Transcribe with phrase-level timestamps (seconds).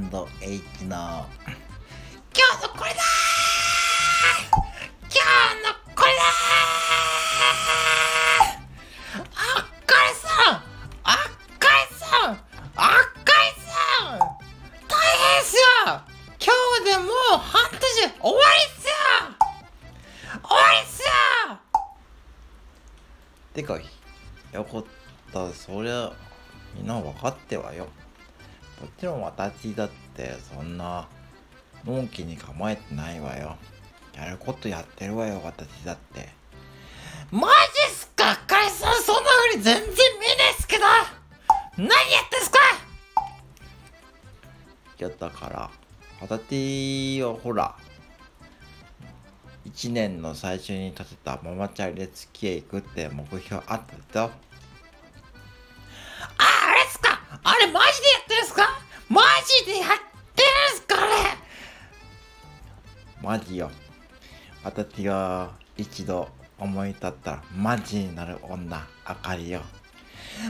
[0.00, 1.26] H の。
[1.44, 2.96] 今日のこれだ
[5.02, 5.20] 今日
[5.60, 6.22] のこれだ
[9.34, 10.54] あっかいさん。
[11.04, 11.16] あっ
[11.58, 12.30] かいさん。
[12.30, 12.38] あっ
[13.24, 14.18] かいさん。
[14.88, 15.60] 大変っすよ。
[16.40, 16.48] 今
[16.78, 18.94] 日でもう半年終わりっすよ。
[20.42, 21.08] 終わりっすよ。
[23.52, 23.78] てか
[24.52, 24.84] よかっ
[25.30, 25.52] た。
[25.52, 26.10] そりゃ
[26.74, 27.86] みんな分かってはよ
[28.80, 31.08] もちろん私だってそんな
[31.84, 33.56] のんきに構えてないわよ。
[34.14, 36.28] やることやってるわよ私だって。
[37.30, 37.52] マジ
[37.92, 38.36] っすか？
[38.46, 40.84] かいさんそんな風に全然見えないっすけど！
[41.76, 41.94] 何や
[42.26, 42.58] ってんすか！
[44.98, 45.70] いやだから
[46.20, 47.74] 私はほら
[49.66, 53.80] 1年の最初に立てたママチャリで月へ行くって目標あっ
[54.12, 54.49] たぞあ、あれっすか
[57.42, 58.80] あれマジでやってるんすか？
[59.08, 59.22] マ
[59.64, 59.88] ジでやっ
[60.34, 61.12] てるんすかあれ？
[63.22, 63.70] マジよ。
[64.62, 66.28] 私が一度
[66.58, 69.62] 思い立ったらマジになる女あかりよ。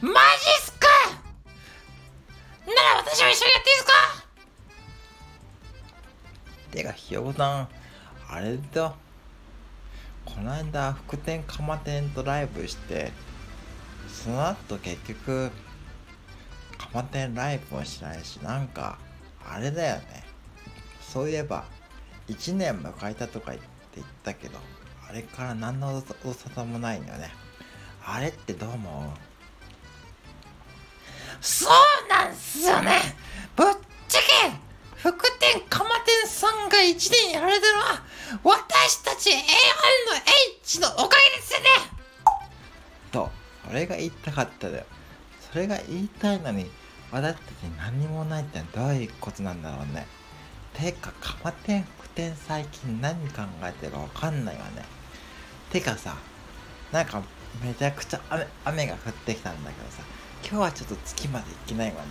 [0.00, 0.14] マジっ
[0.62, 0.86] すか？
[2.66, 3.92] なら私も一緒にやっていいっすか？
[6.70, 7.68] てかひよこさん
[8.28, 8.94] あれだよ。
[10.24, 13.12] この間福天釜店とライブして
[14.08, 15.50] その後結局
[16.94, 18.98] 釜店ライブもしないしなんか
[19.44, 20.24] あれだよね。
[21.00, 21.64] そういえば
[22.28, 24.58] 1年迎えたとか言って言ったけど
[25.08, 27.32] あれから何のお沙汰もないんだよね。
[28.06, 29.02] あれってどう思う？
[31.40, 33.00] そうなんすよね。
[33.56, 33.66] ぶっ
[34.08, 34.52] ちゃけ
[34.96, 38.02] 福天釜店さんが一年やられたのは
[38.44, 39.40] 私たち A1 の
[40.62, 41.66] H のおかげですよね。
[43.10, 43.30] と
[43.66, 44.84] それが言いたかっただよ。
[45.52, 46.70] それが言いたいのに
[47.14, 50.04] 私たちに何もないってどういうことなんだろうね。
[50.72, 54.84] てか釜店福店最近何考えてるかわかんないわね。
[55.70, 56.16] てかさ
[56.90, 57.22] なんか
[57.62, 60.02] めちゃくちゃ雨雨が降ってきたんだけどさ
[60.42, 62.08] 今日はちょっと月まで行けないわね。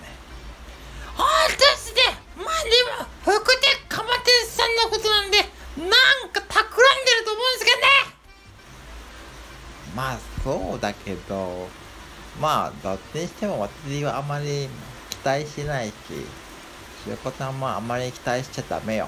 [1.17, 1.57] 本当
[1.93, 2.01] で
[2.37, 2.69] まあで
[3.03, 7.87] も福天釜店さんのことなんでなんか企んでると思うんですけどね。
[9.97, 11.67] まあそうだけど
[12.39, 15.93] まあどっちにしても私はあまり期待しないし
[17.03, 19.07] ひよこさんもあまり期待しちゃダメよ。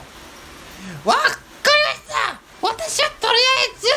[1.05, 1.37] わっかり
[1.83, 2.39] ました。
[2.61, 3.39] 私はとりあ
[3.73, 3.87] えず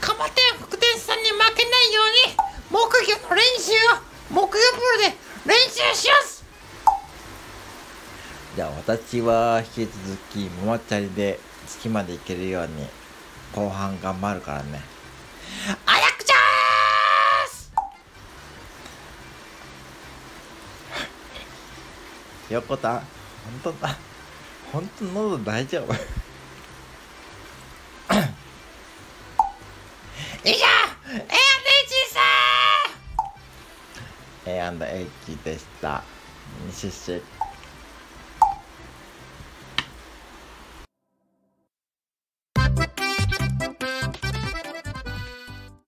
[0.00, 2.36] 蒲店福店さんに負けないように
[2.70, 6.44] 木魚の練習を木魚プールで練習します。
[8.54, 12.86] じゃあ私は引き続きママチャリで月まで行けるように
[13.54, 14.82] 後半頑張るからね
[15.86, 17.72] あやくちゃーす
[22.48, 22.98] ひよこたん。
[22.98, 23.04] 本
[23.62, 23.96] 当だ。
[24.72, 25.94] 本当喉大丈夫。
[30.44, 30.66] 以上
[31.08, 31.28] A&H
[32.12, 32.20] さ
[34.44, 36.02] A&H でした。
[36.72, 37.12] シュッシ。
[37.12, 37.41] ュ